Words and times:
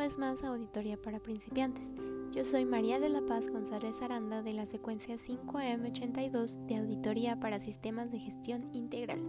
vez 0.00 0.16
más 0.16 0.42
a 0.42 0.48
Auditoría 0.48 0.96
para 0.96 1.20
Principiantes. 1.20 1.92
Yo 2.32 2.46
soy 2.46 2.64
María 2.64 2.98
de 2.98 3.10
la 3.10 3.20
Paz 3.20 3.48
González 3.48 4.00
Aranda 4.00 4.42
de 4.42 4.54
la 4.54 4.64
secuencia 4.64 5.16
5M82 5.16 6.66
de 6.66 6.76
Auditoría 6.78 7.38
para 7.38 7.58
Sistemas 7.58 8.10
de 8.10 8.18
Gestión 8.18 8.70
Integral. 8.72 9.20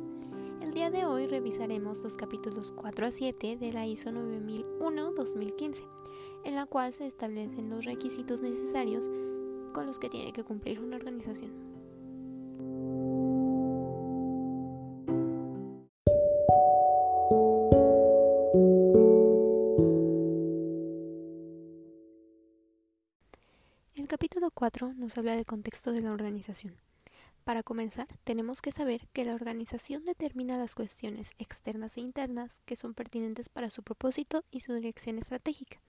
El 0.61 0.71
día 0.71 0.89
de 0.89 1.05
hoy 1.05 1.27
revisaremos 1.27 2.01
los 2.03 2.15
capítulos 2.15 2.71
4 2.71 3.05
a 3.05 3.11
7 3.11 3.57
de 3.57 3.73
la 3.73 3.85
ISO 3.85 4.11
9001-2015, 4.11 5.83
en 6.45 6.55
la 6.55 6.65
cual 6.65 6.93
se 6.93 7.05
establecen 7.05 7.69
los 7.69 7.83
requisitos 7.83 8.41
necesarios 8.41 9.11
con 9.73 9.85
los 9.85 9.99
que 9.99 10.09
tiene 10.09 10.31
que 10.31 10.45
cumplir 10.45 10.79
una 10.79 10.95
organización. 10.95 11.70
4 24.61 24.93
nos 24.93 25.17
habla 25.17 25.35
del 25.35 25.47
contexto 25.47 25.91
de 25.91 26.01
la 26.01 26.11
organización. 26.11 26.75
Para 27.43 27.63
comenzar, 27.63 28.07
tenemos 28.23 28.61
que 28.61 28.71
saber 28.71 29.07
que 29.11 29.25
la 29.25 29.33
organización 29.33 30.05
determina 30.05 30.55
las 30.55 30.75
cuestiones 30.75 31.31
externas 31.39 31.97
e 31.97 32.01
internas 32.01 32.61
que 32.65 32.75
son 32.75 32.93
pertinentes 32.93 33.49
para 33.49 33.71
su 33.71 33.81
propósito 33.81 34.43
y 34.51 34.59
su 34.59 34.75
dirección 34.75 35.17
estratégica, 35.17 35.79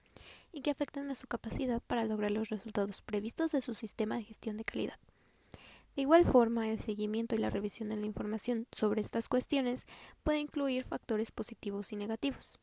y 0.51 0.61
que 0.61 0.71
afectan 0.71 1.11
a 1.11 1.13
su 1.13 1.27
capacidad 1.27 1.83
para 1.85 2.03
lograr 2.03 2.31
los 2.31 2.49
resultados 2.49 3.03
previstos 3.03 3.51
de 3.51 3.61
su 3.61 3.75
sistema 3.75 4.17
de 4.17 4.23
gestión 4.23 4.57
de 4.57 4.65
calidad. 4.65 4.97
De 5.95 6.01
igual 6.01 6.25
forma, 6.25 6.67
el 6.67 6.79
seguimiento 6.79 7.35
y 7.35 7.37
la 7.37 7.51
revisión 7.51 7.89
de 7.89 7.97
la 7.97 8.07
información 8.07 8.65
sobre 8.71 9.01
estas 9.01 9.29
cuestiones 9.29 9.85
puede 10.23 10.39
incluir 10.39 10.83
factores 10.83 11.31
positivos 11.31 11.93
y 11.93 11.95
negativos. 11.95 12.57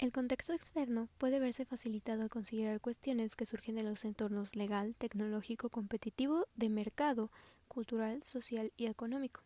El 0.00 0.12
contexto 0.12 0.54
externo 0.54 1.10
puede 1.18 1.40
verse 1.40 1.66
facilitado 1.66 2.22
al 2.22 2.30
considerar 2.30 2.80
cuestiones 2.80 3.36
que 3.36 3.44
surgen 3.44 3.74
de 3.74 3.82
los 3.82 4.06
entornos 4.06 4.56
legal, 4.56 4.94
tecnológico, 4.96 5.68
competitivo, 5.68 6.48
de 6.54 6.70
mercado, 6.70 7.30
cultural, 7.68 8.22
social 8.24 8.72
y 8.78 8.86
económico, 8.86 9.42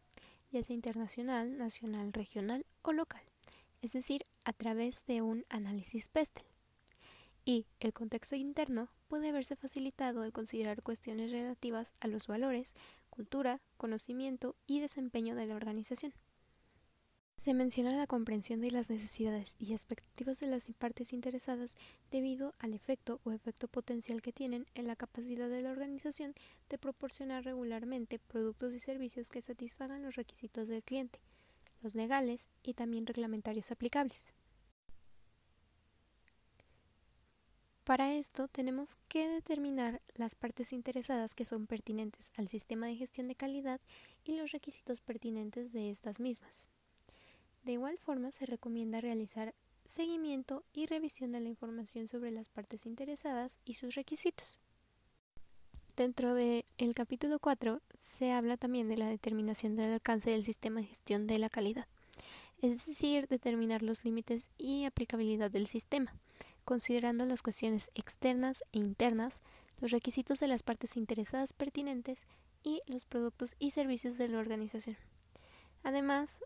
ya 0.53 0.63
sea 0.63 0.77
internacional, 0.77 1.59
nacional, 1.59 2.13
regional 2.13 2.65
o 2.83 2.93
local, 2.93 3.25
es 3.83 3.95
decir, 3.95 4.27
a 4.45 4.53
través 4.53 5.05
de 5.07 5.23
un 5.23 5.45
análisis 5.49 6.09
PESTEL. 6.09 6.45
Y 7.45 7.67
el 7.81 7.93
contexto 7.93 8.37
interno 8.37 8.91
puede 9.09 9.33
verse 9.33 9.57
facilitado 9.57 10.23
al 10.23 10.31
considerar 10.31 10.85
cuestiones 10.85 11.33
relativas 11.33 11.93
a 11.99 12.07
los 12.07 12.29
valores, 12.29 12.77
cultura, 13.11 13.61
conocimiento 13.77 14.55
y 14.69 14.79
desempeño 14.79 15.35
de 15.35 15.47
la 15.47 15.57
organización. 15.57 16.15
Se 17.37 17.53
menciona 17.53 17.97
la 17.97 18.07
comprensión 18.07 18.61
de 18.61 18.71
las 18.71 18.89
necesidades 18.89 19.57
y 19.59 19.73
expectativas 19.73 20.41
de 20.41 20.47
las 20.47 20.71
partes 20.79 21.13
interesadas 21.13 21.77
debido 22.11 22.55
al 22.59 22.75
efecto 22.75 23.21
o 23.25 23.33
efecto 23.33 23.69
potencial 23.69 24.23
que 24.23 24.33
tienen 24.33 24.67
en 24.75 24.87
la 24.87 24.97
capacidad 24.97 25.49
de 25.49 25.61
la 25.61 25.71
organización 25.71 26.35
de 26.71 26.79
proporcionar 26.79 27.45
regularmente 27.45 28.19
productos 28.19 28.75
y 28.75 28.81
servicios 28.81 29.31
que 29.31 29.43
satisfagan 29.43 30.03
los 30.03 30.15
requisitos 30.15 30.69
del 30.69 30.83
cliente, 30.83 31.19
los 31.83 31.95
legales 31.95 32.49
y 32.63 32.75
también 32.75 33.07
reglamentarios 33.07 33.71
aplicables. 33.71 34.33
Para 37.83 38.15
esto 38.15 38.49
tenemos 38.49 38.97
que 39.09 39.29
determinar 39.29 40.01
las 40.15 40.35
partes 40.35 40.73
interesadas 40.73 41.35
que 41.35 41.45
son 41.45 41.67
pertinentes 41.67 42.31
al 42.37 42.49
sistema 42.49 42.87
de 42.87 42.97
gestión 42.97 43.29
de 43.29 43.35
calidad 43.35 43.81
y 44.25 44.37
los 44.37 44.53
requisitos 44.53 45.03
pertinentes 45.03 45.73
de 45.75 45.91
estas 45.91 46.19
mismas. 46.19 46.71
De 47.65 47.73
igual 47.73 47.97
forma, 47.97 48.31
se 48.31 48.45
recomienda 48.45 49.01
realizar 49.01 49.55
seguimiento 49.87 50.65
y 50.75 50.87
revisión 50.87 51.33
de 51.33 51.41
la 51.41 51.49
información 51.49 52.09
sobre 52.09 52.31
las 52.31 52.49
partes 52.51 52.85
interesadas 52.85 53.59
y 53.65 53.75
sus 53.75 53.95
requisitos. 53.95 54.59
Dentro 55.97 56.35
del 56.35 56.65
capítulo 56.95 57.39
4 57.39 57.81
se 57.97 58.33
habla 58.33 58.57
también 58.57 58.89
de 58.89 58.97
la 58.97 59.09
determinación 59.09 59.77
del 59.77 59.93
alcance 59.93 60.31
del 60.31 60.45
sistema 60.45 60.81
de 60.81 60.89
gestión 60.89 61.27
de 61.27 61.39
la 61.39 61.49
calidad, 61.49 61.87
es 62.61 62.85
decir, 62.85 63.29
determinar 63.29 63.83
los 63.83 64.05
límites 64.05 64.51
y 64.59 64.85
aplicabilidad 64.85 65.51
del 65.51 65.67
sistema, 65.67 66.15
considerando 66.65 67.25
las 67.25 67.43
cuestiones 67.43 67.91
externas 67.95 68.63
e 68.73 68.79
internas, 68.79 69.41
los 69.81 69.91
requisitos 69.91 70.41
de 70.41 70.49
las 70.49 70.63
partes 70.63 70.97
interesadas 70.97 71.53
pertinentes 71.53 72.27
y 72.63 72.83
los 72.87 73.05
productos 73.05 73.55
y 73.59 73.71
servicios 73.71 74.19
de 74.19 74.29
la 74.29 74.39
organización. 74.39 74.97
Además, 75.83 76.41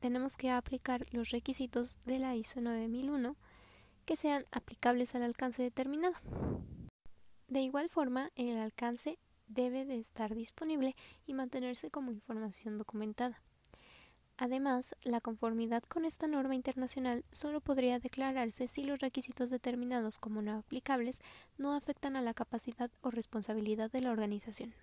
tenemos 0.00 0.36
que 0.36 0.50
aplicar 0.50 1.06
los 1.10 1.30
requisitos 1.30 1.96
de 2.04 2.18
la 2.18 2.34
ISO 2.34 2.60
9001 2.60 3.36
que 4.04 4.16
sean 4.16 4.46
aplicables 4.52 5.14
al 5.14 5.22
alcance 5.22 5.62
determinado. 5.62 6.16
De 7.48 7.60
igual 7.60 7.88
forma, 7.88 8.30
el 8.36 8.58
alcance 8.58 9.18
debe 9.48 9.84
de 9.84 9.98
estar 9.98 10.34
disponible 10.34 10.94
y 11.26 11.34
mantenerse 11.34 11.90
como 11.90 12.12
información 12.12 12.78
documentada. 12.78 13.42
Además, 14.36 14.94
la 15.02 15.20
conformidad 15.20 15.82
con 15.82 16.04
esta 16.04 16.28
norma 16.28 16.54
internacional 16.54 17.24
solo 17.32 17.60
podría 17.60 17.98
declararse 17.98 18.68
si 18.68 18.84
los 18.84 19.00
requisitos 19.00 19.50
determinados 19.50 20.18
como 20.18 20.42
no 20.42 20.58
aplicables 20.58 21.20
no 21.56 21.74
afectan 21.74 22.14
a 22.14 22.22
la 22.22 22.34
capacidad 22.34 22.90
o 23.00 23.10
responsabilidad 23.10 23.90
de 23.90 24.02
la 24.02 24.12
organización. 24.12 24.74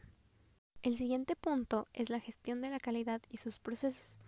El 0.84 0.98
siguiente 0.98 1.38
punto 1.38 1.88
es 1.94 2.10
la 2.10 2.20
gestión 2.20 2.62
de 2.62 2.70
la 2.70 2.80
calidad 2.80 3.22
y 3.30 3.38
sus 3.38 3.60
procesos. 3.60 4.20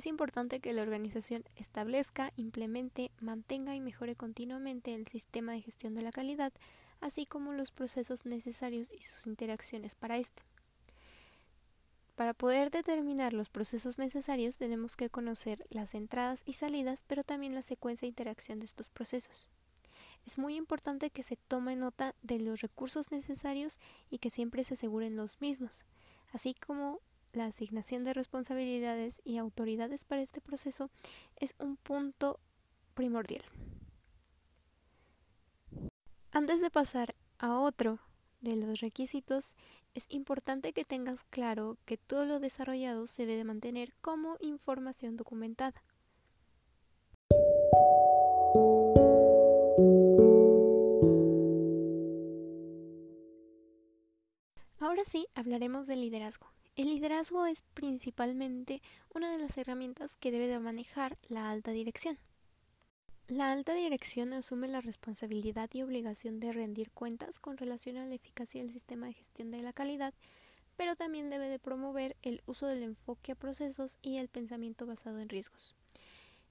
Es 0.00 0.06
importante 0.06 0.60
que 0.60 0.72
la 0.72 0.80
organización 0.80 1.44
establezca, 1.56 2.32
implemente, 2.36 3.10
mantenga 3.20 3.76
y 3.76 3.82
mejore 3.82 4.16
continuamente 4.16 4.94
el 4.94 5.06
sistema 5.06 5.52
de 5.52 5.60
gestión 5.60 5.94
de 5.94 6.00
la 6.00 6.10
calidad, 6.10 6.54
así 7.02 7.26
como 7.26 7.52
los 7.52 7.70
procesos 7.70 8.24
necesarios 8.24 8.90
y 8.98 9.02
sus 9.02 9.26
interacciones 9.26 9.96
para 9.96 10.16
este. 10.16 10.42
Para 12.16 12.32
poder 12.32 12.70
determinar 12.70 13.34
los 13.34 13.50
procesos 13.50 13.98
necesarios 13.98 14.56
tenemos 14.56 14.96
que 14.96 15.10
conocer 15.10 15.66
las 15.68 15.94
entradas 15.94 16.44
y 16.46 16.54
salidas, 16.54 17.04
pero 17.06 17.22
también 17.22 17.54
la 17.54 17.60
secuencia 17.60 18.06
de 18.06 18.12
interacción 18.12 18.58
de 18.58 18.64
estos 18.64 18.88
procesos. 18.88 19.50
Es 20.24 20.38
muy 20.38 20.56
importante 20.56 21.10
que 21.10 21.22
se 21.22 21.36
tome 21.36 21.76
nota 21.76 22.14
de 22.22 22.38
los 22.38 22.62
recursos 22.62 23.10
necesarios 23.10 23.78
y 24.08 24.16
que 24.16 24.30
siempre 24.30 24.64
se 24.64 24.72
aseguren 24.72 25.16
los 25.16 25.42
mismos, 25.42 25.84
así 26.32 26.54
como 26.54 27.00
la 27.32 27.46
asignación 27.46 28.04
de 28.04 28.14
responsabilidades 28.14 29.20
y 29.24 29.38
autoridades 29.38 30.04
para 30.04 30.22
este 30.22 30.40
proceso 30.40 30.90
es 31.36 31.54
un 31.58 31.76
punto 31.76 32.40
primordial. 32.94 33.44
Antes 36.32 36.60
de 36.60 36.70
pasar 36.70 37.14
a 37.38 37.58
otro 37.58 37.98
de 38.40 38.56
los 38.56 38.80
requisitos, 38.80 39.54
es 39.94 40.06
importante 40.08 40.72
que 40.72 40.84
tengas 40.84 41.24
claro 41.24 41.76
que 41.84 41.96
todo 41.96 42.24
lo 42.24 42.38
desarrollado 42.38 43.06
se 43.06 43.26
debe 43.26 43.44
mantener 43.44 43.92
como 44.00 44.36
información 44.40 45.16
documentada. 45.16 45.82
Ahora 54.78 55.04
sí, 55.04 55.26
hablaremos 55.34 55.86
del 55.86 56.00
liderazgo. 56.00 56.46
El 56.80 56.88
liderazgo 56.88 57.44
es 57.44 57.60
principalmente 57.74 58.80
una 59.14 59.30
de 59.30 59.36
las 59.36 59.58
herramientas 59.58 60.16
que 60.16 60.30
debe 60.30 60.46
de 60.46 60.58
manejar 60.60 61.18
la 61.28 61.50
alta 61.50 61.72
dirección. 61.72 62.16
La 63.28 63.52
alta 63.52 63.74
dirección 63.74 64.32
asume 64.32 64.66
la 64.66 64.80
responsabilidad 64.80 65.68
y 65.74 65.82
obligación 65.82 66.40
de 66.40 66.54
rendir 66.54 66.90
cuentas 66.90 67.38
con 67.38 67.58
relación 67.58 67.98
a 67.98 68.06
la 68.06 68.14
eficacia 68.14 68.62
del 68.62 68.72
sistema 68.72 69.08
de 69.08 69.12
gestión 69.12 69.50
de 69.50 69.60
la 69.60 69.74
calidad, 69.74 70.14
pero 70.78 70.96
también 70.96 71.28
debe 71.28 71.50
de 71.50 71.58
promover 71.58 72.16
el 72.22 72.40
uso 72.46 72.66
del 72.66 72.82
enfoque 72.82 73.32
a 73.32 73.34
procesos 73.34 73.98
y 74.00 74.16
el 74.16 74.28
pensamiento 74.28 74.86
basado 74.86 75.18
en 75.18 75.28
riesgos. 75.28 75.74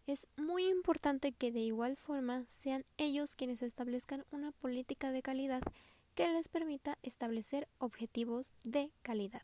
Es 0.06 0.28
muy 0.38 0.68
importante 0.68 1.32
que 1.32 1.52
de 1.52 1.62
igual 1.62 1.98
forma 1.98 2.46
sean 2.46 2.86
ellos 2.98 3.36
quienes 3.36 3.64
establezcan 3.64 4.26
una 4.30 4.52
política 4.52 5.12
de 5.12 5.24
calidad 5.24 5.64
que 6.14 6.28
les 6.28 6.50
permita 6.50 7.00
establecer 7.02 7.68
objetivos 7.80 8.54
de 8.64 8.92
calidad. 9.02 9.42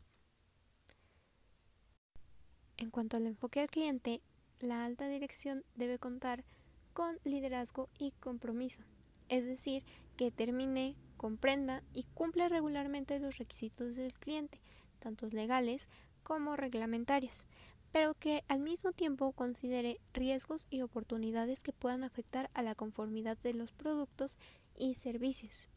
En 2.78 2.90
cuanto 2.90 3.16
al 3.16 3.26
enfoque 3.26 3.60
al 3.60 3.70
cliente, 3.70 4.20
la 4.60 4.84
alta 4.84 5.08
dirección 5.08 5.64
debe 5.76 5.98
contar 5.98 6.44
con 6.92 7.18
liderazgo 7.24 7.88
y 7.98 8.12
compromiso, 8.12 8.82
es 9.28 9.44
decir, 9.44 9.82
que 10.16 10.30
termine, 10.30 10.94
comprenda 11.16 11.82
y 11.92 12.04
cumpla 12.14 12.48
regularmente 12.48 13.18
los 13.18 13.38
requisitos 13.38 13.96
del 13.96 14.12
cliente, 14.14 14.60
tanto 14.98 15.26
legales 15.28 15.88
como 16.22 16.56
reglamentarios, 16.56 17.46
pero 17.92 18.14
que 18.14 18.44
al 18.48 18.60
mismo 18.60 18.92
tiempo 18.92 19.32
considere 19.32 20.00
riesgos 20.12 20.66
y 20.68 20.82
oportunidades 20.82 21.60
que 21.60 21.72
puedan 21.72 22.04
afectar 22.04 22.50
a 22.52 22.62
la 22.62 22.74
conformidad 22.74 23.38
de 23.38 23.54
los 23.54 23.72
productos 23.72 24.38
y 24.76 24.94
servicios, 24.94 25.68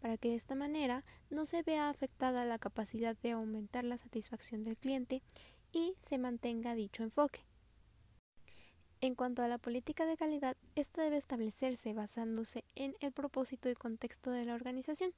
para 0.00 0.16
que 0.16 0.30
de 0.30 0.36
esta 0.36 0.54
manera 0.54 1.04
no 1.30 1.46
se 1.46 1.62
vea 1.62 1.88
afectada 1.88 2.44
la 2.44 2.58
capacidad 2.58 3.16
de 3.16 3.32
aumentar 3.32 3.84
la 3.84 3.98
satisfacción 3.98 4.62
del 4.62 4.76
cliente 4.76 5.22
y 5.76 5.94
se 5.98 6.16
mantenga 6.16 6.74
dicho 6.74 7.02
enfoque. 7.02 7.40
En 9.02 9.14
cuanto 9.14 9.42
a 9.42 9.48
la 9.48 9.58
política 9.58 10.06
de 10.06 10.16
calidad, 10.16 10.56
esta 10.74 11.02
debe 11.02 11.18
establecerse 11.18 11.92
basándose 11.92 12.64
en 12.76 12.96
el 13.00 13.12
propósito 13.12 13.68
y 13.68 13.74
contexto 13.74 14.30
de 14.30 14.46
la 14.46 14.54
organización, 14.54 15.12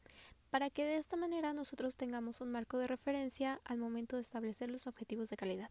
para 0.51 0.69
que 0.69 0.83
de 0.85 0.97
esta 0.97 1.17
manera 1.17 1.53
nosotros 1.53 1.95
tengamos 1.95 2.41
un 2.41 2.51
marco 2.51 2.77
de 2.79 2.89
referencia 2.89 3.61
al 3.65 3.79
momento 3.79 4.17
de 4.17 4.23
establecer 4.23 4.69
los 4.69 4.89
objetivos 4.89 5.31
de 5.31 5.37
calidad. 5.37 5.71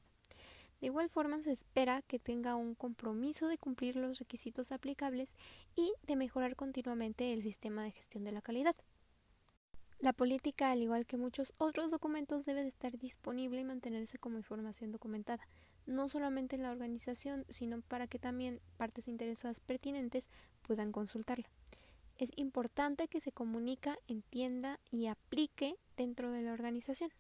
De 0.80 0.88
igual 0.88 1.10
forma, 1.10 1.42
se 1.42 1.51
espera 1.51 2.01
que 2.04 2.18
tenga 2.18 2.56
un 2.56 2.74
compromiso 2.74 3.50
de 3.50 3.57
cumplir 3.57 3.98
los 3.98 4.19
requisitos 4.19 4.72
aplicables 4.72 5.36
y 5.75 5.92
de 6.04 6.16
mejorar 6.16 6.56
continuamente 6.56 7.34
el 7.34 7.42
sistema 7.42 7.84
de 7.84 7.92
gestión 7.92 8.24
de 8.24 8.31
la 8.31 8.42
calidad. 8.42 8.75
La 9.99 10.13
política, 10.13 10.69
al 10.71 10.81
igual 10.83 11.07
que 11.07 11.17
muchos 11.17 11.53
otros 11.57 11.89
documentos, 11.89 12.45
debe 12.45 12.61
de 12.61 12.67
estar 12.67 12.97
disponible 12.99 13.61
y 13.61 13.63
mantenerse 13.63 14.19
como 14.19 14.38
información 14.38 14.91
documentada, 14.91 15.47
no 15.88 16.07
solamente 16.07 16.55
en 16.55 16.61
la 16.61 16.71
organización, 16.71 17.45
sino 17.49 17.81
para 17.81 18.05
que 18.05 18.19
también 18.19 18.61
partes 18.77 19.07
interesadas 19.07 19.59
pertinentes 19.59 20.29
puedan 20.61 20.91
consultarla. 20.91 21.49
Es 22.19 22.31
importante 22.35 23.07
que 23.07 23.19
se 23.19 23.31
comunica, 23.31 23.97
entienda 24.07 24.79
y 24.91 25.07
aplique 25.07 25.75
dentro 25.95 26.31
de 26.31 26.43
la 26.43 26.53
organización. 26.53 27.11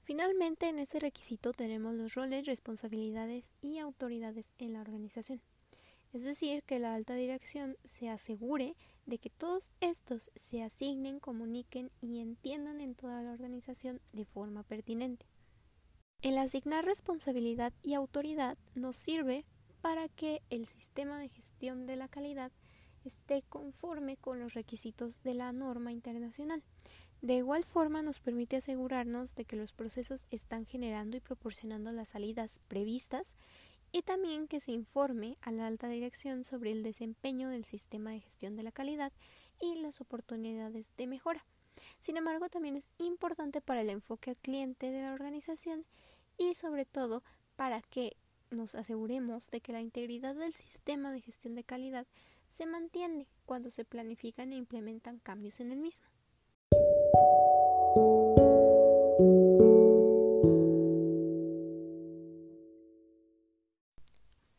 Finalmente, 0.00 0.68
en 0.68 0.78
este 0.78 1.00
requisito 1.00 1.52
tenemos 1.52 1.94
los 1.94 2.14
roles, 2.14 2.46
responsabilidades 2.46 3.52
y 3.60 3.78
autoridades 3.78 4.52
en 4.58 4.74
la 4.74 4.80
organización. 4.80 5.40
Es 6.14 6.22
decir, 6.22 6.62
que 6.62 6.78
la 6.78 6.94
alta 6.94 7.14
dirección 7.14 7.76
se 7.84 8.08
asegure 8.08 8.76
de 9.04 9.18
que 9.18 9.30
todos 9.30 9.72
estos 9.80 10.30
se 10.36 10.62
asignen, 10.62 11.18
comuniquen 11.18 11.90
y 12.00 12.20
entiendan 12.20 12.80
en 12.80 12.94
toda 12.94 13.20
la 13.20 13.32
organización 13.32 14.00
de 14.12 14.24
forma 14.24 14.62
pertinente. 14.62 15.26
El 16.22 16.38
asignar 16.38 16.84
responsabilidad 16.84 17.72
y 17.82 17.94
autoridad 17.94 18.56
nos 18.76 18.94
sirve 18.94 19.44
para 19.80 20.08
que 20.08 20.40
el 20.50 20.66
sistema 20.66 21.18
de 21.18 21.30
gestión 21.30 21.84
de 21.84 21.96
la 21.96 22.06
calidad 22.06 22.52
esté 23.04 23.42
conforme 23.42 24.16
con 24.16 24.38
los 24.38 24.54
requisitos 24.54 25.20
de 25.24 25.34
la 25.34 25.52
norma 25.52 25.90
internacional. 25.90 26.62
De 27.22 27.38
igual 27.38 27.64
forma 27.64 28.02
nos 28.02 28.20
permite 28.20 28.56
asegurarnos 28.56 29.34
de 29.34 29.46
que 29.46 29.56
los 29.56 29.72
procesos 29.72 30.28
están 30.30 30.64
generando 30.64 31.16
y 31.16 31.20
proporcionando 31.20 31.90
las 31.90 32.10
salidas 32.10 32.60
previstas 32.68 33.36
y 33.94 34.02
también 34.02 34.48
que 34.48 34.58
se 34.58 34.72
informe 34.72 35.38
a 35.40 35.52
la 35.52 35.68
alta 35.68 35.86
dirección 35.86 36.42
sobre 36.42 36.72
el 36.72 36.82
desempeño 36.82 37.48
del 37.48 37.64
sistema 37.64 38.10
de 38.10 38.18
gestión 38.18 38.56
de 38.56 38.64
la 38.64 38.72
calidad 38.72 39.12
y 39.60 39.76
las 39.76 40.00
oportunidades 40.00 40.90
de 40.96 41.06
mejora. 41.06 41.46
Sin 42.00 42.16
embargo, 42.16 42.48
también 42.48 42.74
es 42.74 42.90
importante 42.98 43.60
para 43.60 43.82
el 43.82 43.90
enfoque 43.90 44.30
al 44.30 44.38
cliente 44.38 44.90
de 44.90 45.00
la 45.00 45.12
organización 45.12 45.86
y 46.36 46.56
sobre 46.56 46.86
todo 46.86 47.22
para 47.54 47.82
que 47.82 48.16
nos 48.50 48.74
aseguremos 48.74 49.52
de 49.52 49.60
que 49.60 49.72
la 49.72 49.80
integridad 49.80 50.34
del 50.34 50.54
sistema 50.54 51.12
de 51.12 51.20
gestión 51.20 51.54
de 51.54 51.62
calidad 51.62 52.08
se 52.48 52.66
mantiene 52.66 53.28
cuando 53.46 53.70
se 53.70 53.84
planifican 53.84 54.52
e 54.52 54.56
implementan 54.56 55.20
cambios 55.20 55.60
en 55.60 55.70
el 55.70 55.78
mismo. 55.78 56.08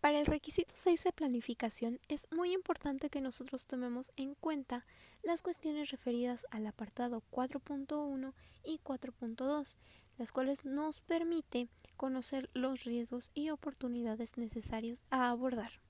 Para 0.05 0.19
el 0.19 0.27
requisito 0.27 0.71
6 0.75 1.03
de 1.03 1.11
planificación 1.13 1.99
es 2.09 2.27
muy 2.29 2.53
importante 2.53 3.09
que 3.09 3.21
nosotros 3.21 3.65
tomemos 3.65 4.11
en 4.17 4.35
cuenta 4.35 4.85
las 5.23 5.41
cuestiones 5.41 5.89
referidas 5.89 6.45
al 6.51 6.67
apartado 6.67 7.23
4.1 7.31 8.35
y 8.63 8.77
4.2, 8.83 9.75
las 10.19 10.31
cuales 10.31 10.63
nos 10.63 11.01
permite 11.01 11.69
conocer 11.97 12.51
los 12.53 12.83
riesgos 12.83 13.31
y 13.33 13.49
oportunidades 13.49 14.37
necesarios 14.37 15.01
a 15.09 15.31
abordar. 15.31 15.81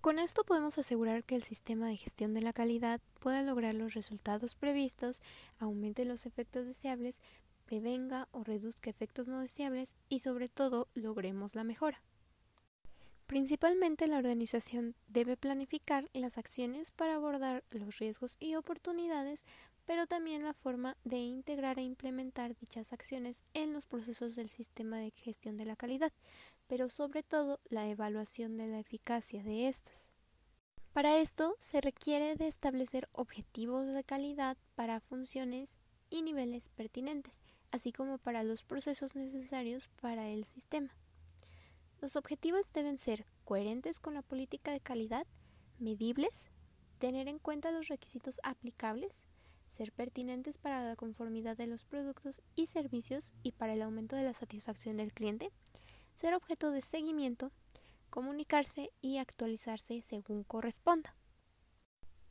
Con 0.00 0.18
esto 0.18 0.42
podemos 0.42 0.76
asegurar 0.78 1.22
que 1.22 1.36
el 1.36 1.44
sistema 1.44 1.86
de 1.86 1.96
gestión 1.96 2.34
de 2.34 2.42
la 2.42 2.52
calidad 2.52 3.00
pueda 3.20 3.44
lograr 3.44 3.76
los 3.76 3.94
resultados 3.94 4.56
previstos, 4.56 5.22
aumente 5.60 6.04
los 6.04 6.26
efectos 6.26 6.66
deseables, 6.66 7.20
prevenga 7.64 8.26
o 8.32 8.42
reduzca 8.42 8.90
efectos 8.90 9.28
no 9.28 9.38
deseables 9.38 9.94
y 10.08 10.18
sobre 10.18 10.48
todo 10.48 10.88
logremos 10.94 11.54
la 11.54 11.62
mejora. 11.62 12.02
Principalmente 13.26 14.06
la 14.06 14.18
organización 14.18 14.94
debe 15.08 15.36
planificar 15.36 16.04
las 16.12 16.36
acciones 16.36 16.90
para 16.90 17.14
abordar 17.14 17.64
los 17.70 17.98
riesgos 17.98 18.36
y 18.38 18.54
oportunidades, 18.54 19.44
pero 19.86 20.06
también 20.06 20.42
la 20.42 20.52
forma 20.52 20.96
de 21.04 21.18
integrar 21.18 21.78
e 21.78 21.82
implementar 21.82 22.54
dichas 22.56 22.92
acciones 22.92 23.42
en 23.54 23.72
los 23.72 23.86
procesos 23.86 24.34
del 24.34 24.50
sistema 24.50 24.98
de 24.98 25.10
gestión 25.10 25.56
de 25.56 25.64
la 25.64 25.76
calidad, 25.76 26.12
pero 26.66 26.88
sobre 26.90 27.22
todo 27.22 27.60
la 27.70 27.88
evaluación 27.88 28.56
de 28.58 28.66
la 28.66 28.78
eficacia 28.78 29.42
de 29.42 29.68
estas. 29.68 30.10
Para 30.92 31.18
esto 31.18 31.56
se 31.58 31.80
requiere 31.80 32.36
de 32.36 32.46
establecer 32.46 33.08
objetivos 33.12 33.86
de 33.86 34.04
calidad 34.04 34.56
para 34.74 35.00
funciones 35.00 35.78
y 36.08 36.22
niveles 36.22 36.68
pertinentes, 36.68 37.42
así 37.72 37.90
como 37.90 38.18
para 38.18 38.44
los 38.44 38.64
procesos 38.64 39.16
necesarios 39.16 39.88
para 40.00 40.28
el 40.28 40.44
sistema. 40.44 40.94
Los 42.04 42.16
objetivos 42.16 42.70
deben 42.74 42.98
ser 42.98 43.24
coherentes 43.46 43.98
con 43.98 44.12
la 44.12 44.20
política 44.20 44.72
de 44.72 44.80
calidad, 44.80 45.26
medibles, 45.78 46.50
tener 46.98 47.28
en 47.28 47.38
cuenta 47.38 47.70
los 47.70 47.88
requisitos 47.88 48.40
aplicables, 48.42 49.24
ser 49.70 49.90
pertinentes 49.90 50.58
para 50.58 50.86
la 50.86 50.96
conformidad 50.96 51.56
de 51.56 51.66
los 51.66 51.84
productos 51.84 52.42
y 52.56 52.66
servicios 52.66 53.32
y 53.42 53.52
para 53.52 53.72
el 53.72 53.80
aumento 53.80 54.16
de 54.16 54.22
la 54.22 54.34
satisfacción 54.34 54.98
del 54.98 55.14
cliente, 55.14 55.50
ser 56.14 56.34
objeto 56.34 56.72
de 56.72 56.82
seguimiento, 56.82 57.52
comunicarse 58.10 58.92
y 59.00 59.16
actualizarse 59.16 60.02
según 60.02 60.44
corresponda. 60.44 61.16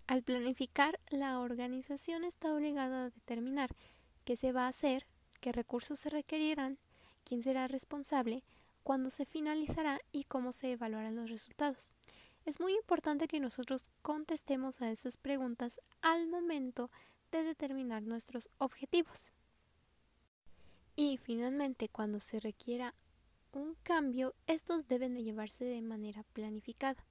Al 0.06 0.22
planificar, 0.22 1.00
la 1.10 1.40
organización 1.40 2.26
está 2.26 2.54
obligada 2.54 3.06
a 3.06 3.10
determinar 3.10 3.76
qué 4.24 4.36
se 4.36 4.52
va 4.52 4.66
a 4.66 4.70
hacer, 4.70 5.08
qué 5.42 5.52
recursos 5.52 5.98
se 5.98 6.12
requerirán, 6.12 6.78
quién 7.24 7.42
será 7.42 7.68
responsable, 7.68 8.44
cuándo 8.84 9.10
se 9.10 9.26
finalizará 9.26 10.00
y 10.12 10.26
cómo 10.26 10.52
se 10.52 10.72
evaluarán 10.72 11.16
los 11.16 11.30
resultados. 11.30 11.94
Es 12.46 12.60
muy 12.60 12.74
importante 12.74 13.28
que 13.28 13.40
nosotros 13.40 13.90
contestemos 14.02 14.82
a 14.82 14.92
esas 14.92 15.18
preguntas 15.18 15.80
al 16.02 16.28
momento 16.28 16.92
de 17.32 17.44
determinar 17.44 18.04
nuestros 18.04 18.50
objetivos. 18.58 19.34
Y 20.96 21.18
finalmente, 21.18 21.90
cuando 21.90 22.20
se 22.20 22.40
requiera 22.40 22.94
un 23.54 23.76
cambio, 23.84 24.36
estos 24.46 24.88
deben 24.88 25.14
de 25.14 25.24
llevarse 25.24 25.66
de 25.66 25.82
manera 25.82 26.24
planificada. 26.34 27.06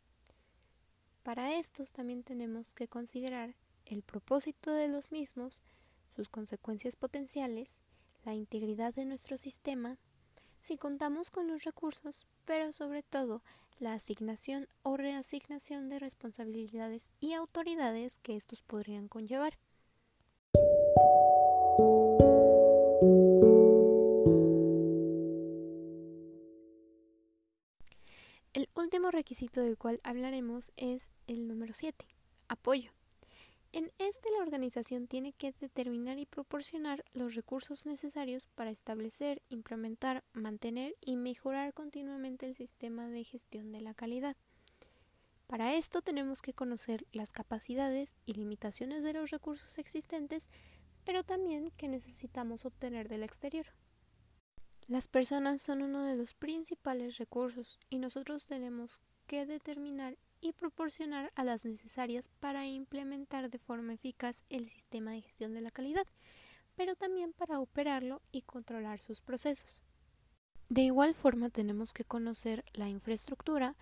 Para 1.23 1.57
estos 1.57 1.93
también 1.93 2.23
tenemos 2.23 2.75
que 2.75 2.89
considerar 2.89 3.55
el 3.87 4.03
propósito 4.03 4.71
de 4.71 4.89
los 4.89 5.13
mismos, 5.13 5.63
sus 6.15 6.29
consecuencias 6.29 6.97
potenciales, 6.97 7.81
la 8.25 8.35
integridad 8.35 8.95
de 8.95 9.05
nuestro 9.05 9.39
sistema, 9.39 9.99
si 10.63 10.79
contamos 10.79 11.31
con 11.31 11.49
los 11.49 11.65
recursos, 11.65 12.25
pero 12.45 12.73
sobre 12.73 13.03
todo 13.03 13.43
la 13.81 13.95
asignación 13.95 14.69
o 14.85 14.97
reasignación 14.97 15.89
de 15.89 15.99
responsabilidades 15.99 17.11
y 17.21 17.33
autoridades 17.33 18.21
que 18.21 18.37
estos 18.37 18.63
podrían 18.63 19.09
conllevar. 19.09 19.59
El 28.55 28.69
último 28.77 29.11
requisito 29.11 29.63
del 29.63 29.77
cual 29.77 30.01
hablaremos 30.05 30.71
es 30.77 31.11
el 31.27 31.49
número 31.49 31.75
7, 31.75 32.07
apoyo. 32.49 32.93
En 33.73 33.91
este 33.97 34.31
la 34.31 34.43
organización 34.43 35.07
tiene 35.07 35.33
que 35.33 35.53
determinar 35.53 36.19
y 36.19 36.27
proporcionar 36.27 37.03
los 37.15 37.35
recursos 37.35 37.87
necesarios 37.87 38.47
para 38.55 38.71
establecer, 38.71 39.41
implementar, 39.49 40.25
mantener 40.35 40.95
y 41.01 41.17
mejorar 41.17 41.73
continuamente 41.73 42.45
el 42.45 42.55
sistema 42.55 43.09
de 43.09 43.25
gestión 43.25 43.73
de 43.73 43.81
la 43.81 43.95
calidad. 43.95 44.37
Para 45.47 45.75
esto 45.75 46.03
tenemos 46.03 46.43
que 46.43 46.53
conocer 46.53 47.07
las 47.13 47.33
capacidades 47.33 48.15
y 48.27 48.35
limitaciones 48.35 49.03
de 49.03 49.15
los 49.15 49.31
recursos 49.31 49.79
existentes, 49.79 50.51
pero 51.05 51.25
también 51.25 51.71
que 51.79 51.89
necesitamos 51.89 52.67
obtener 52.67 53.09
del 53.09 53.23
exterior. 53.23 53.67
Las 54.87 55.09
personas 55.09 55.63
son 55.63 55.81
uno 55.81 56.05
de 56.05 56.17
los 56.17 56.35
principales 56.35 57.17
recursos 57.17 57.79
y 57.89 57.99
nosotros 57.99 58.47
tenemos 58.47 59.01
que 59.27 59.47
determinar 59.47 60.19
y 60.43 60.53
proporcionar 60.53 61.33
a 61.37 61.45
las 61.45 61.65
necesarias 61.65 62.29
para 62.41 62.67
implementar 62.67 63.49
de 63.49 63.59
forma 63.59 63.95
eficaz 63.95 64.45
el 64.51 64.69
sistema 64.69 65.13
de 65.13 65.23
gestión 65.23 65.55
de 65.55 65.63
la 65.63 65.71
calidad, 65.71 66.07
pero 66.77 66.95
también 66.95 67.33
para 67.33 67.61
operarlo 67.61 68.21
y 68.33 68.43
controlar 68.43 69.01
sus 69.01 69.23
procesos. 69.23 69.83
De 70.69 70.83
igual 70.83 71.15
forma 71.15 71.49
tenemos 71.49 71.93
que 71.93 72.05
conocer 72.05 72.65
la 72.73 72.89
infraestructura, 72.89 73.77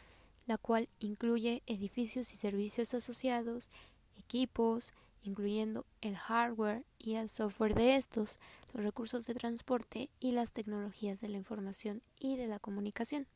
la 0.47 0.59
cual 0.59 0.89
incluye 0.99 1.63
edificios 1.67 2.33
y 2.33 2.37
servicios 2.37 2.95
asociados, 2.95 3.71
equipos, 4.17 4.93
incluyendo 5.23 5.87
el 6.01 6.17
hardware 6.17 6.85
y 6.99 7.15
el 7.15 7.29
software 7.29 7.75
de 7.75 7.97
estos, 7.97 8.41
los 8.75 8.85
recursos 8.85 9.27
de 9.27 9.35
transporte 9.35 10.11
y 10.19 10.33
las 10.33 10.53
tecnologías 10.53 11.21
de 11.21 11.29
la 11.29 11.37
información 11.37 12.03
y 12.19 12.37
de 12.37 12.47
la 12.47 12.59
comunicación. 12.59 13.27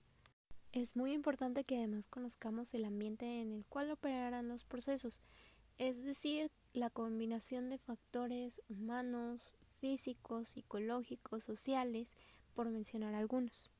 Es 0.74 0.96
muy 0.96 1.12
importante 1.12 1.62
que 1.62 1.76
además 1.76 2.08
conozcamos 2.08 2.74
el 2.74 2.84
ambiente 2.84 3.40
en 3.40 3.52
el 3.52 3.64
cual 3.64 3.92
operarán 3.92 4.48
los 4.48 4.64
procesos, 4.64 5.20
es 5.78 6.02
decir, 6.02 6.50
la 6.72 6.90
combinación 6.90 7.70
de 7.70 7.78
factores 7.78 8.60
humanos, 8.68 9.40
físicos, 9.80 10.48
psicológicos, 10.48 11.44
sociales, 11.44 12.16
por 12.56 12.70
mencionar 12.70 13.14
algunos. 13.14 13.70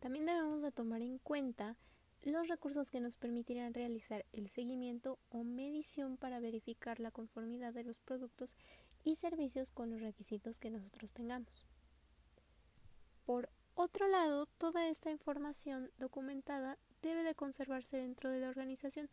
También 0.00 0.24
debemos 0.24 0.62
de 0.62 0.72
tomar 0.72 1.02
en 1.02 1.18
cuenta 1.18 1.76
los 2.22 2.48
recursos 2.48 2.90
que 2.90 3.00
nos 3.00 3.16
permitirán 3.16 3.74
realizar 3.74 4.24
el 4.32 4.48
seguimiento 4.48 5.18
o 5.28 5.44
medición 5.44 6.16
para 6.16 6.40
verificar 6.40 7.00
la 7.00 7.10
conformidad 7.10 7.74
de 7.74 7.84
los 7.84 7.98
productos 7.98 8.56
y 9.04 9.16
servicios 9.16 9.72
con 9.72 9.90
los 9.90 10.00
requisitos 10.00 10.58
que 10.58 10.70
nosotros 10.70 11.12
tengamos. 11.12 11.66
Por 13.26 13.50
otro 13.76 14.08
lado, 14.08 14.46
toda 14.58 14.88
esta 14.88 15.10
información 15.10 15.90
documentada 15.98 16.78
debe 17.02 17.22
de 17.22 17.34
conservarse 17.34 17.98
dentro 17.98 18.30
de 18.30 18.40
la 18.40 18.48
organización 18.48 19.08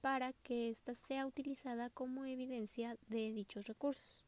para 0.00 0.32
que 0.32 0.70
ésta 0.70 0.94
sea 0.94 1.26
utilizada 1.26 1.90
como 1.90 2.24
evidencia 2.24 2.96
de 3.08 3.32
dichos 3.32 3.66
recursos. 3.66 4.24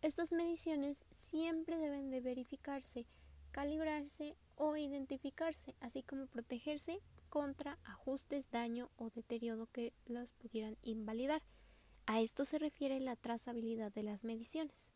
Estas 0.00 0.32
mediciones 0.32 1.04
siempre 1.10 1.76
deben 1.76 2.10
de 2.10 2.20
verificarse, 2.20 3.06
calibrarse 3.50 4.34
o 4.56 4.76
identificarse, 4.76 5.74
así 5.80 6.02
como 6.02 6.26
protegerse 6.26 7.00
contra 7.28 7.78
ajustes, 7.84 8.50
daño 8.50 8.90
o 8.96 9.10
deterioro 9.10 9.66
que 9.66 9.92
las 10.06 10.32
pudieran 10.32 10.78
invalidar. 10.82 11.42
A 12.06 12.22
esto 12.22 12.46
se 12.46 12.58
refiere 12.58 13.00
la 13.00 13.16
trazabilidad 13.16 13.92
de 13.92 14.04
las 14.04 14.24
mediciones. 14.24 14.94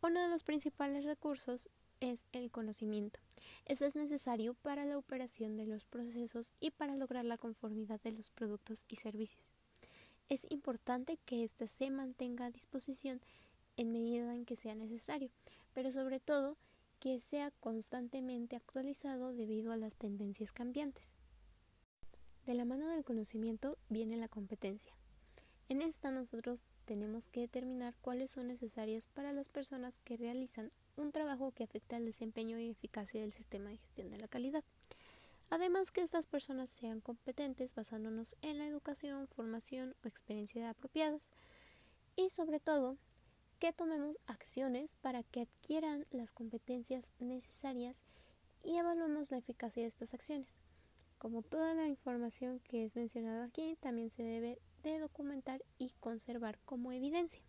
Uno 0.00 0.22
de 0.22 0.28
los 0.28 0.44
principales 0.44 1.04
recursos 1.04 1.68
es 2.00 2.24
el 2.32 2.50
conocimiento. 2.50 3.20
Eso 3.64 3.84
es 3.84 3.96
necesario 3.96 4.54
para 4.54 4.84
la 4.84 4.98
operación 4.98 5.56
de 5.56 5.66
los 5.66 5.84
procesos 5.84 6.52
y 6.60 6.70
para 6.70 6.96
lograr 6.96 7.24
la 7.24 7.38
conformidad 7.38 8.00
de 8.02 8.12
los 8.12 8.30
productos 8.30 8.84
y 8.88 8.96
servicios. 8.96 9.44
Es 10.28 10.46
importante 10.50 11.18
que 11.24 11.44
éste 11.44 11.68
se 11.68 11.90
mantenga 11.90 12.46
a 12.46 12.50
disposición 12.50 13.20
en 13.76 13.92
medida 13.92 14.34
en 14.34 14.44
que 14.44 14.56
sea 14.56 14.74
necesario, 14.74 15.30
pero 15.72 15.92
sobre 15.92 16.20
todo 16.20 16.56
que 17.00 17.20
sea 17.20 17.52
constantemente 17.60 18.56
actualizado 18.56 19.32
debido 19.32 19.72
a 19.72 19.76
las 19.76 19.94
tendencias 19.94 20.52
cambiantes. 20.52 21.14
De 22.44 22.54
la 22.54 22.64
mano 22.64 22.88
del 22.88 23.04
conocimiento 23.04 23.78
viene 23.88 24.16
la 24.16 24.28
competencia. 24.28 24.92
En 25.68 25.82
esta 25.82 26.10
nosotros 26.10 26.64
tenemos 26.88 27.28
que 27.28 27.40
determinar 27.40 27.94
cuáles 28.00 28.30
son 28.30 28.48
necesarias 28.48 29.08
para 29.08 29.34
las 29.34 29.50
personas 29.50 30.00
que 30.04 30.16
realizan 30.16 30.72
un 30.96 31.12
trabajo 31.12 31.52
que 31.52 31.62
afecta 31.62 31.96
al 31.96 32.06
desempeño 32.06 32.58
y 32.58 32.70
eficacia 32.70 33.20
del 33.20 33.34
sistema 33.34 33.68
de 33.68 33.76
gestión 33.76 34.08
de 34.08 34.16
la 34.16 34.26
calidad. 34.26 34.64
Además 35.50 35.90
que 35.90 36.00
estas 36.00 36.24
personas 36.24 36.70
sean 36.70 37.02
competentes 37.02 37.74
basándonos 37.74 38.36
en 38.40 38.56
la 38.56 38.66
educación, 38.66 39.28
formación 39.28 39.96
o 40.02 40.08
experiencia 40.08 40.70
apropiadas 40.70 41.30
y 42.16 42.30
sobre 42.30 42.58
todo 42.58 42.96
que 43.58 43.74
tomemos 43.74 44.18
acciones 44.26 44.96
para 45.02 45.22
que 45.24 45.42
adquieran 45.42 46.06
las 46.10 46.32
competencias 46.32 47.10
necesarias 47.18 48.02
y 48.64 48.76
evaluemos 48.76 49.30
la 49.30 49.36
eficacia 49.36 49.82
de 49.82 49.90
estas 49.90 50.14
acciones. 50.14 50.54
Como 51.18 51.42
toda 51.42 51.74
la 51.74 51.86
información 51.86 52.60
que 52.60 52.86
es 52.86 52.96
mencionada 52.96 53.44
aquí, 53.44 53.76
también 53.78 54.08
se 54.08 54.22
debe 54.22 54.58
de 54.82 54.98
documentar 54.98 55.64
y 55.78 55.92
conservar 56.00 56.58
como 56.64 56.92
evidencia. 56.92 57.42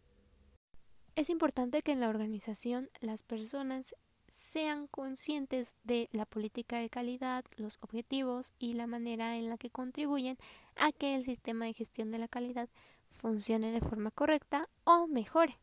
Es 1.15 1.29
importante 1.29 1.81
que 1.81 1.91
en 1.91 1.99
la 1.99 2.09
organización 2.09 2.89
las 3.01 3.23
personas 3.23 3.95
sean 4.29 4.87
conscientes 4.87 5.73
de 5.83 6.07
la 6.11 6.25
política 6.25 6.77
de 6.77 6.89
calidad, 6.89 7.43
los 7.57 7.77
objetivos 7.81 8.53
y 8.59 8.73
la 8.73 8.87
manera 8.87 9.35
en 9.35 9.49
la 9.49 9.57
que 9.57 9.69
contribuyen 9.69 10.37
a 10.75 10.91
que 10.91 11.15
el 11.15 11.25
sistema 11.25 11.65
de 11.65 11.73
gestión 11.73 12.11
de 12.11 12.19
la 12.19 12.27
calidad 12.27 12.69
funcione 13.11 13.71
de 13.71 13.81
forma 13.81 14.11
correcta 14.11 14.69
o 14.83 15.07
mejore. 15.07 15.59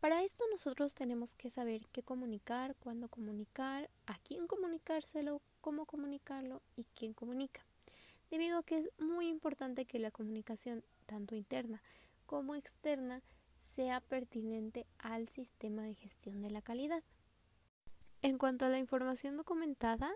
Para 0.00 0.24
esto 0.24 0.44
nosotros 0.50 0.94
tenemos 0.94 1.36
que 1.36 1.48
saber 1.48 1.86
qué 1.92 2.02
comunicar, 2.02 2.74
cuándo 2.80 3.08
comunicar, 3.08 3.88
a 4.06 4.18
quién 4.18 4.48
comunicárselo, 4.48 5.40
cómo 5.60 5.86
comunicarlo 5.86 6.60
y 6.74 6.84
quién 6.96 7.14
comunica. 7.14 7.64
Debido 8.32 8.56
a 8.56 8.62
que 8.62 8.78
es 8.78 8.88
muy 8.98 9.28
importante 9.28 9.84
que 9.84 9.98
la 9.98 10.10
comunicación, 10.10 10.82
tanto 11.04 11.34
interna 11.34 11.82
como 12.24 12.54
externa, 12.54 13.22
sea 13.58 14.00
pertinente 14.00 14.86
al 14.96 15.28
sistema 15.28 15.82
de 15.82 15.94
gestión 15.94 16.40
de 16.40 16.50
la 16.50 16.62
calidad. 16.62 17.04
En 18.22 18.38
cuanto 18.38 18.64
a 18.64 18.70
la 18.70 18.78
información 18.78 19.36
documentada, 19.36 20.10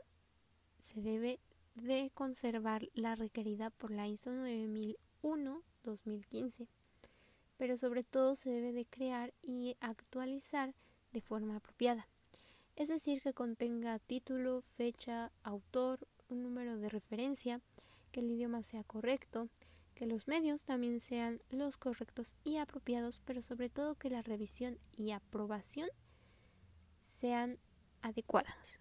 se 0.78 1.02
debe 1.02 1.40
de 1.74 2.10
conservar 2.14 2.88
la 2.94 3.16
requerida 3.16 3.68
por 3.68 3.90
la 3.90 4.08
ISO 4.08 4.30
9001-2015, 4.30 6.68
pero 7.58 7.76
sobre 7.76 8.02
todo 8.02 8.34
se 8.34 8.48
debe 8.48 8.72
de 8.72 8.86
crear 8.86 9.34
y 9.42 9.76
actualizar 9.80 10.74
de 11.12 11.20
forma 11.20 11.56
apropiada, 11.56 12.08
es 12.76 12.88
decir, 12.88 13.20
que 13.20 13.34
contenga 13.34 13.98
título, 13.98 14.62
fecha, 14.62 15.32
autor, 15.42 16.08
un 16.30 16.42
número 16.42 16.78
de 16.78 16.88
referencia, 16.88 17.60
que 18.16 18.20
el 18.20 18.30
idioma 18.30 18.62
sea 18.62 18.82
correcto, 18.82 19.50
que 19.94 20.06
los 20.06 20.26
medios 20.26 20.64
también 20.64 21.00
sean 21.00 21.42
los 21.50 21.76
correctos 21.76 22.34
y 22.44 22.56
apropiados, 22.56 23.20
pero 23.26 23.42
sobre 23.42 23.68
todo 23.68 23.94
que 23.94 24.08
la 24.08 24.22
revisión 24.22 24.78
y 24.96 25.10
aprobación 25.10 25.90
sean 26.98 27.58
adecuadas. 28.00 28.80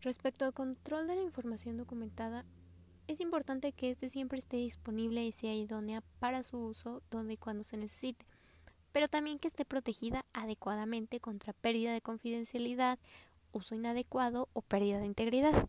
Respecto 0.00 0.44
al 0.44 0.52
control 0.52 1.06
de 1.06 1.14
la 1.14 1.22
información 1.22 1.76
documentada, 1.76 2.44
es 3.06 3.20
importante 3.20 3.70
que 3.70 3.90
éste 3.90 4.08
siempre 4.08 4.40
esté 4.40 4.56
disponible 4.56 5.24
y 5.24 5.30
sea 5.30 5.54
idónea 5.54 6.02
para 6.18 6.42
su 6.42 6.58
uso 6.58 7.04
donde 7.08 7.34
y 7.34 7.36
cuando 7.36 7.62
se 7.62 7.76
necesite, 7.76 8.26
pero 8.90 9.06
también 9.06 9.38
que 9.38 9.46
esté 9.46 9.64
protegida 9.64 10.24
adecuadamente 10.32 11.20
contra 11.20 11.52
pérdida 11.52 11.92
de 11.92 12.00
confidencialidad, 12.00 12.98
uso 13.52 13.76
inadecuado 13.76 14.48
o 14.54 14.62
pérdida 14.62 14.98
de 14.98 15.06
integridad. 15.06 15.68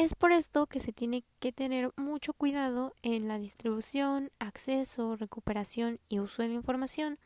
Es 0.00 0.14
por 0.14 0.32
esto 0.32 0.66
que 0.66 0.80
se 0.80 0.94
tiene 0.94 1.24
que 1.40 1.52
tener 1.52 1.92
mucho 1.98 2.32
cuidado 2.32 2.94
en 3.02 3.28
la 3.28 3.38
distribución, 3.38 4.30
acceso, 4.38 5.14
recuperación 5.14 6.00
y 6.08 6.20
uso 6.20 6.40
de 6.40 6.48
la 6.48 6.54
información, 6.54 7.18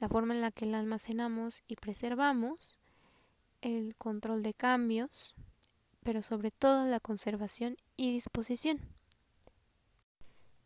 la 0.00 0.08
forma 0.08 0.32
en 0.32 0.40
la 0.40 0.52
que 0.52 0.64
la 0.64 0.78
almacenamos 0.78 1.62
y 1.68 1.76
preservamos, 1.76 2.78
el 3.60 3.94
control 3.96 4.42
de 4.42 4.54
cambios, 4.54 5.34
pero 6.02 6.22
sobre 6.22 6.50
todo 6.50 6.86
la 6.86 6.98
conservación 6.98 7.76
y 7.98 8.10
disposición. 8.10 8.80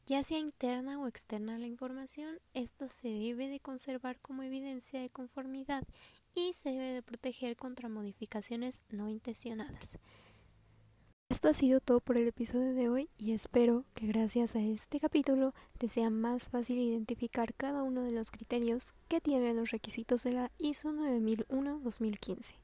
Ya 0.06 0.22
sea 0.22 0.38
interna 0.38 1.00
o 1.00 1.08
externa 1.08 1.58
la 1.58 1.66
información, 1.66 2.38
esta 2.54 2.88
se 2.88 3.08
debe 3.08 3.48
de 3.48 3.58
conservar 3.58 4.20
como 4.20 4.44
evidencia 4.44 5.00
de 5.00 5.10
conformidad 5.10 5.82
y 6.36 6.52
se 6.52 6.68
debe 6.68 6.92
de 6.92 7.02
proteger 7.02 7.56
contra 7.56 7.88
modificaciones 7.88 8.80
no 8.90 9.08
intencionadas. 9.08 9.98
Esto 11.28 11.48
ha 11.48 11.54
sido 11.54 11.80
todo 11.80 11.98
por 11.98 12.16
el 12.16 12.28
episodio 12.28 12.72
de 12.72 12.88
hoy 12.88 13.10
y 13.18 13.32
espero 13.32 13.84
que 13.94 14.06
gracias 14.06 14.54
a 14.54 14.60
este 14.60 15.00
capítulo 15.00 15.54
te 15.76 15.88
sea 15.88 16.08
más 16.08 16.46
fácil 16.46 16.78
identificar 16.78 17.52
cada 17.54 17.82
uno 17.82 18.02
de 18.02 18.12
los 18.12 18.30
criterios 18.30 18.94
que 19.08 19.20
tienen 19.20 19.56
los 19.56 19.72
requisitos 19.72 20.22
de 20.22 20.34
la 20.34 20.52
ISO 20.58 20.92
9001-2015. 20.92 22.54